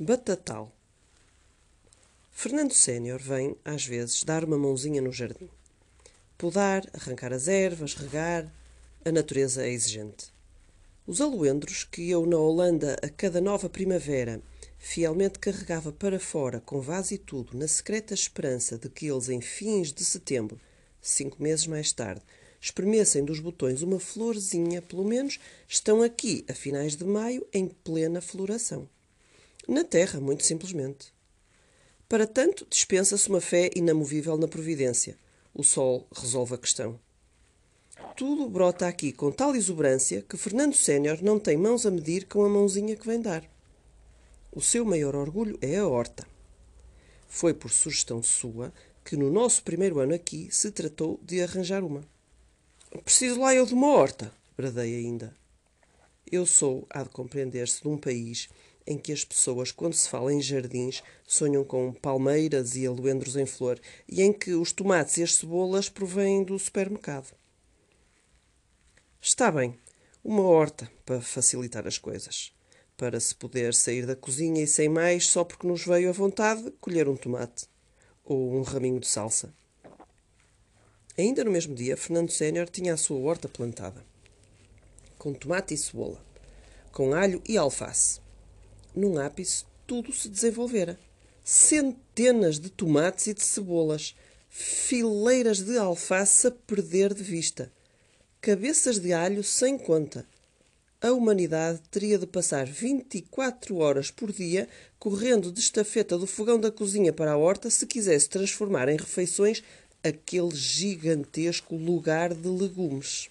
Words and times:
Batatal. 0.00 0.72
Fernando 2.30 2.72
Sénior 2.72 3.20
vem, 3.20 3.56
às 3.64 3.84
vezes, 3.84 4.22
dar 4.22 4.44
uma 4.44 4.56
mãozinha 4.56 5.02
no 5.02 5.10
jardim. 5.10 5.50
Podar, 6.38 6.88
arrancar 6.92 7.32
as 7.32 7.48
ervas, 7.48 7.94
regar. 7.94 8.48
A 9.04 9.10
natureza 9.10 9.66
é 9.66 9.72
exigente. 9.72 10.32
Os 11.04 11.20
aloendros 11.20 11.82
que 11.82 12.08
eu, 12.08 12.24
na 12.26 12.36
Holanda, 12.36 12.96
a 13.02 13.08
cada 13.08 13.40
nova 13.40 13.68
primavera, 13.68 14.40
fielmente 14.78 15.40
carregava 15.40 15.90
para 15.90 16.20
fora, 16.20 16.60
com 16.60 16.80
vaso 16.80 17.12
e 17.14 17.18
tudo, 17.18 17.58
na 17.58 17.66
secreta 17.66 18.14
esperança 18.14 18.78
de 18.78 18.88
que 18.88 19.06
eles, 19.08 19.28
em 19.28 19.40
fins 19.40 19.92
de 19.92 20.04
setembro, 20.04 20.60
cinco 21.02 21.42
meses 21.42 21.66
mais 21.66 21.90
tarde, 21.90 22.22
espremessem 22.60 23.24
dos 23.24 23.40
botões 23.40 23.82
uma 23.82 23.98
florzinha, 23.98 24.80
pelo 24.80 25.04
menos, 25.04 25.40
estão 25.66 26.02
aqui, 26.02 26.44
a 26.48 26.54
finais 26.54 26.94
de 26.94 27.02
maio, 27.02 27.44
em 27.52 27.66
plena 27.66 28.20
floração. 28.20 28.88
Na 29.68 29.84
Terra, 29.84 30.18
muito 30.18 30.44
simplesmente. 30.44 31.12
Para 32.08 32.26
tanto, 32.26 32.66
dispensa-se 32.70 33.28
uma 33.28 33.38
fé 33.38 33.68
inamovível 33.76 34.38
na 34.38 34.48
providência. 34.48 35.14
O 35.52 35.62
Sol 35.62 36.06
resolve 36.10 36.54
a 36.54 36.58
questão. 36.58 36.98
Tudo 38.16 38.48
brota 38.48 38.88
aqui 38.88 39.12
com 39.12 39.30
tal 39.30 39.54
exuberância 39.54 40.22
que 40.22 40.38
Fernando 40.38 40.74
Sénior 40.74 41.22
não 41.22 41.38
tem 41.38 41.58
mãos 41.58 41.84
a 41.84 41.90
medir 41.90 42.26
com 42.26 42.42
a 42.46 42.48
mãozinha 42.48 42.96
que 42.96 43.06
vem 43.06 43.20
dar. 43.20 43.44
O 44.50 44.62
seu 44.62 44.86
maior 44.86 45.14
orgulho 45.14 45.58
é 45.60 45.76
a 45.76 45.86
horta. 45.86 46.26
Foi 47.28 47.52
por 47.52 47.70
sugestão 47.70 48.22
sua 48.22 48.72
que 49.04 49.18
no 49.18 49.30
nosso 49.30 49.62
primeiro 49.62 50.00
ano 50.00 50.14
aqui 50.14 50.48
se 50.50 50.70
tratou 50.70 51.20
de 51.22 51.42
arranjar 51.42 51.84
uma. 51.84 52.02
Preciso 53.04 53.38
lá 53.38 53.54
eu 53.54 53.66
de 53.66 53.74
uma 53.74 53.88
horta, 53.88 54.32
bradei 54.56 54.96
ainda. 54.96 55.36
Eu 56.30 56.46
sou, 56.46 56.86
há 56.88 57.02
de 57.02 57.10
compreender-se, 57.10 57.82
de 57.82 57.88
um 57.88 57.98
país 57.98 58.48
em 58.88 58.96
que 58.96 59.12
as 59.12 59.22
pessoas, 59.22 59.70
quando 59.70 59.92
se 59.92 60.08
fala 60.08 60.32
em 60.32 60.40
jardins, 60.40 61.02
sonham 61.26 61.62
com 61.62 61.92
palmeiras 61.92 62.74
e 62.74 62.86
aloendros 62.86 63.36
em 63.36 63.44
flor, 63.44 63.78
e 64.08 64.22
em 64.22 64.32
que 64.32 64.54
os 64.54 64.72
tomates 64.72 65.18
e 65.18 65.22
as 65.22 65.34
cebolas 65.34 65.90
provêm 65.90 66.42
do 66.42 66.58
supermercado. 66.58 67.36
Está 69.20 69.52
bem, 69.52 69.78
uma 70.24 70.42
horta 70.42 70.90
para 71.04 71.20
facilitar 71.20 71.86
as 71.86 71.98
coisas. 71.98 72.50
Para 72.96 73.20
se 73.20 73.34
poder 73.34 73.74
sair 73.74 74.06
da 74.06 74.16
cozinha 74.16 74.62
e 74.62 74.66
sem 74.66 74.88
mais, 74.88 75.28
só 75.28 75.44
porque 75.44 75.66
nos 75.66 75.84
veio 75.84 76.08
a 76.08 76.12
vontade, 76.12 76.72
colher 76.80 77.08
um 77.08 77.16
tomate. 77.16 77.66
Ou 78.24 78.54
um 78.54 78.62
raminho 78.62 78.98
de 78.98 79.06
salsa. 79.06 79.52
Ainda 81.16 81.44
no 81.44 81.50
mesmo 81.50 81.74
dia, 81.74 81.96
Fernando 81.96 82.30
Sénior 82.30 82.70
tinha 82.70 82.94
a 82.94 82.96
sua 82.96 83.18
horta 83.18 83.48
plantada. 83.48 84.02
Com 85.18 85.34
tomate 85.34 85.74
e 85.74 85.76
cebola. 85.76 86.24
Com 86.90 87.12
alho 87.12 87.42
e 87.46 87.56
alface 87.58 88.20
num 88.94 89.18
ápice, 89.18 89.64
tudo 89.86 90.12
se 90.12 90.28
desenvolvera. 90.28 90.98
Centenas 91.44 92.58
de 92.58 92.68
tomates 92.68 93.26
e 93.26 93.34
de 93.34 93.42
cebolas, 93.42 94.14
fileiras 94.50 95.60
de 95.60 95.78
alface 95.78 96.46
a 96.46 96.50
perder 96.50 97.14
de 97.14 97.22
vista, 97.22 97.72
cabeças 98.40 98.98
de 98.98 99.12
alho 99.12 99.42
sem 99.42 99.78
conta. 99.78 100.26
A 101.00 101.12
humanidade 101.12 101.80
teria 101.90 102.18
de 102.18 102.26
passar 102.26 102.66
24 102.66 103.76
horas 103.76 104.10
por 104.10 104.32
dia 104.32 104.68
correndo 104.98 105.52
de 105.52 105.60
estafeta 105.60 106.18
do 106.18 106.26
fogão 106.26 106.58
da 106.58 106.72
cozinha 106.72 107.12
para 107.12 107.32
a 107.32 107.36
horta 107.36 107.70
se 107.70 107.86
quisesse 107.86 108.28
transformar 108.28 108.88
em 108.88 108.96
refeições 108.96 109.62
aquele 110.02 110.54
gigantesco 110.54 111.76
lugar 111.76 112.34
de 112.34 112.48
legumes. 112.48 113.30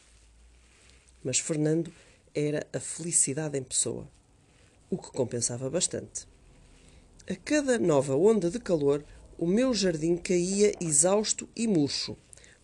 Mas 1.23 1.39
Fernando 1.39 1.91
era 2.33 2.65
a 2.71 2.79
felicidade 2.79 3.57
em 3.57 3.63
pessoa 3.63 4.07
o 4.89 4.97
que 4.97 5.11
compensava 5.11 5.69
bastante. 5.69 6.27
A 7.29 7.35
cada 7.35 7.77
nova 7.77 8.15
onda 8.15 8.49
de 8.49 8.59
calor, 8.59 9.03
o 9.37 9.45
meu 9.45 9.73
jardim 9.73 10.15
caía 10.15 10.73
exausto 10.79 11.47
e 11.55 11.67
murcho. 11.67 12.15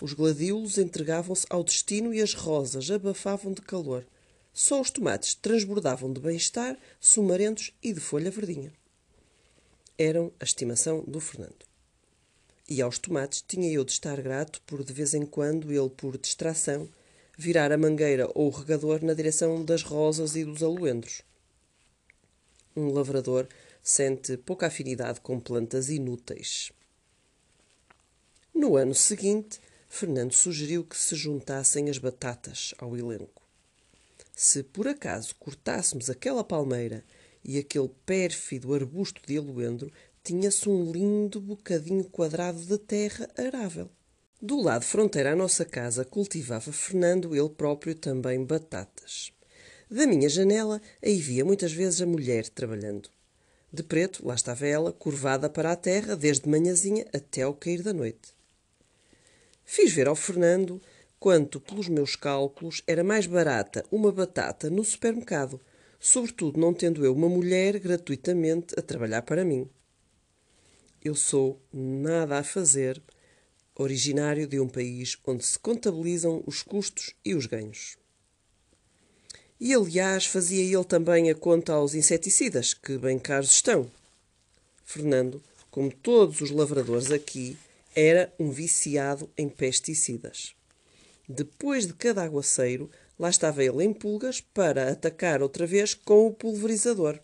Os 0.02 0.14
gladiolos 0.14 0.78
entregavam-se 0.78 1.46
ao 1.50 1.64
destino 1.64 2.14
e 2.14 2.22
as 2.22 2.34
rosas 2.34 2.90
abafavam 2.90 3.54
de 3.54 3.62
calor. 3.62 4.06
Só 4.54 4.80
os 4.80 4.90
tomates 4.90 5.36
transbordavam 5.36 6.12
de 6.14 6.22
bem-estar, 6.22 6.78
sumarentos 7.00 7.74
e 7.82 7.92
de 7.92 8.00
folha 8.00 8.32
verdinha. 8.32 8.72
Eram 9.98 10.32
a 10.40 10.44
estimação 10.44 11.04
do 11.06 11.20
Fernando. 11.20 11.66
E 12.70 12.82
aos 12.82 12.98
tomates 12.98 13.44
tinha 13.46 13.70
eu 13.72 13.84
de 13.84 13.92
estar 13.92 14.22
grato 14.22 14.62
por, 14.66 14.84
de 14.84 14.94
vez 14.94 15.14
em 15.14 15.26
quando, 15.26 15.72
ele, 15.72 15.90
por 15.90 16.18
distração, 16.18 16.90
virar 17.38 17.72
a 17.72 17.78
mangueira 17.78 18.30
ou 18.34 18.48
o 18.48 18.50
regador 18.50 19.04
na 19.04 19.14
direção 19.14 19.64
das 19.66 19.84
rosas 19.84 20.36
e 20.36 20.46
dos 20.46 20.64
aloendros 20.64 21.22
um 22.76 22.92
lavrador 22.92 23.48
sente 23.82 24.38
pouca 24.38 24.68
afinidade 24.68 25.22
com 25.22 25.40
plantas 25.40 25.90
inúteis. 25.90 26.72
No 28.54 28.78
ano 28.78 28.96
seguinte, 28.96 29.60
Fernando 29.90 30.34
sugeriu 30.34 30.84
que 30.84 30.98
se 30.98 31.16
juntassem 31.16 31.90
as 31.90 31.98
batatas 31.98 32.74
ao 32.78 32.98
elenco. 32.98 33.44
Se 34.36 34.64
por 34.64 34.88
acaso 34.88 35.36
cortássemos 35.36 36.10
aquela 36.10 36.44
palmeira 36.44 37.04
e 37.44 37.58
aquele 37.58 37.90
pérfido 38.06 38.74
arbusto 38.74 39.22
de 39.26 39.38
aloendro, 39.38 39.92
tinha-se 40.24 40.70
um 40.70 40.92
lindo 40.92 41.42
bocadinho 41.42 42.06
quadrado 42.06 42.60
de 42.60 42.78
terra 42.78 43.30
arável. 43.38 43.90
Do 44.42 44.62
lado 44.62 44.84
fronteira 44.84 45.34
à 45.34 45.36
nossa 45.36 45.64
casa 45.66 46.04
cultivava 46.04 46.72
Fernando 46.72 47.36
ele 47.36 47.50
próprio 47.50 47.94
também 47.96 48.44
batatas. 48.44 49.32
Da 49.94 50.08
minha 50.08 50.28
janela, 50.28 50.82
aí 51.06 51.18
via 51.18 51.46
muitas 51.46 51.72
vezes 51.72 52.02
a 52.02 52.08
mulher 52.08 52.50
trabalhando. 52.50 53.12
De 53.72 53.84
preto, 53.84 54.28
lá 54.28 54.34
estava 54.34 54.66
ela, 54.66 54.92
curvada 54.92 55.48
para 55.48 55.72
a 55.72 55.76
terra, 55.76 56.16
desde 56.16 56.50
manhãzinha 56.50 57.06
até 57.14 57.44
ao 57.44 57.54
cair 57.54 57.84
da 57.84 57.94
noite. 57.94 58.34
Fiz 59.64 59.94
ver 59.94 60.08
ao 60.08 60.16
Fernando 60.16 60.82
quanto, 61.20 61.62
pelos 61.62 61.88
meus 61.90 62.16
cálculos, 62.16 62.82
era 62.88 63.04
mais 63.04 63.28
barata 63.28 63.86
uma 63.92 64.12
batata 64.12 64.68
no 64.68 64.84
supermercado, 64.84 65.62
sobretudo 66.00 66.60
não 66.60 66.74
tendo 66.74 67.06
eu 67.06 67.14
uma 67.14 67.30
mulher 67.30 67.78
gratuitamente 67.78 68.74
a 68.76 68.82
trabalhar 68.82 69.22
para 69.22 69.46
mim. 69.46 69.70
Eu 71.06 71.14
sou 71.14 71.62
nada 71.72 72.40
a 72.40 72.44
fazer, 72.44 73.00
originário 73.76 74.48
de 74.48 74.60
um 74.60 74.68
país 74.68 75.20
onde 75.24 75.46
se 75.46 75.60
contabilizam 75.60 76.44
os 76.48 76.64
custos 76.64 77.14
e 77.24 77.36
os 77.36 77.46
ganhos. 77.46 78.02
E, 79.66 79.74
aliás, 79.74 80.26
fazia 80.26 80.62
ele 80.62 80.84
também 80.84 81.30
a 81.30 81.34
conta 81.34 81.72
aos 81.72 81.96
inseticidas, 81.96 82.74
que 82.74 82.98
bem 82.98 83.18
caros 83.18 83.50
estão. 83.50 83.90
Fernando, 84.84 85.42
como 85.72 85.90
todos 85.90 86.42
os 86.42 86.52
lavradores 86.52 87.10
aqui, 87.12 87.58
era 87.96 88.30
um 88.38 88.52
viciado 88.52 89.30
em 89.38 89.48
pesticidas. 89.48 90.54
Depois 91.30 91.88
de 91.88 91.94
cada 91.94 92.26
aguaceiro, 92.26 92.92
lá 93.18 93.30
estava 93.30 93.64
ele 93.64 93.86
em 93.86 93.94
pulgas 93.94 94.42
para 94.42 94.92
atacar 94.92 95.42
outra 95.42 95.66
vez 95.66 95.94
com 95.94 96.28
o 96.28 96.34
pulverizador. 96.34 97.18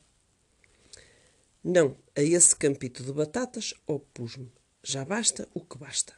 Não, 1.61 1.93
a 2.15 2.21
esse 2.21 2.55
campito 2.55 3.03
de 3.03 3.11
batatas 3.11 3.73
opus-me. 3.85 4.49
Já 4.81 5.03
basta 5.03 5.45
o 5.53 5.59
que 5.59 5.77
basta. 5.77 6.13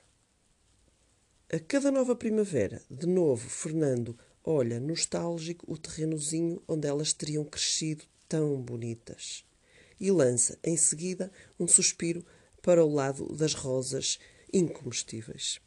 A 1.52 1.60
cada 1.60 1.90
nova 1.90 2.16
primavera, 2.16 2.80
de 2.92 3.08
novo, 3.08 3.50
Fernando 3.50 4.16
olha 4.44 4.80
nostálgico 4.80 5.72
o 5.72 5.78
terrenozinho 5.78 6.62
onde 6.68 6.88
elas 6.88 7.14
teriam 7.14 7.46
crescido 7.46 8.04
tão 8.28 8.62
bonitas. 8.62 9.46
E 10.00 10.10
lança, 10.12 10.58
em 10.64 10.76
seguida, 10.76 11.32
um 11.60 11.68
suspiro 11.68 12.26
para 12.62 12.84
o 12.84 12.92
lado 12.92 13.36
das 13.36 13.54
rosas 13.54 14.20
incomestíveis. 14.52 15.60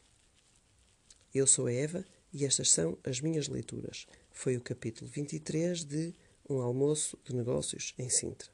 Eu 1.34 1.47
sou 1.47 1.67
a 1.67 1.73
Eva 1.73 2.05
e 2.33 2.45
estas 2.45 2.71
são 2.71 2.99
as 3.05 3.21
minhas 3.21 3.49
leituras. 3.49 4.07
Foi 4.33 4.57
o 4.57 4.61
capítulo 4.61 5.11
23 5.11 5.84
de 5.84 6.15
Um 6.49 6.61
Almoço 6.61 7.19
de 7.25 7.34
Negócios 7.34 7.95
em 7.99 8.09
Sintra. 8.09 8.49